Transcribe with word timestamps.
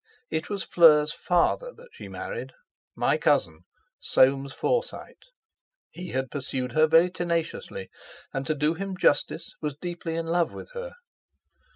It 0.31 0.49
was 0.49 0.63
Fleur's 0.63 1.13
father 1.13 1.71
that 1.75 1.89
she 1.91 2.07
married, 2.07 2.53
my 2.95 3.17
cousin 3.17 3.65
Soames 3.99 4.51
Forsyte. 4.51 5.25
He 5.91 6.07
had 6.07 6.31
pursued 6.31 6.71
her 6.71 6.87
very 6.87 7.11
tenaciously 7.11 7.87
and 8.33 8.43
to 8.47 8.55
do 8.55 8.73
him 8.73 8.97
justice 8.97 9.53
was 9.61 9.77
deeply 9.79 10.15
in 10.15 10.25
love 10.25 10.53
with 10.53 10.71
her. 10.71 10.93